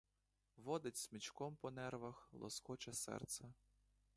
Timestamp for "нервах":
1.69-2.27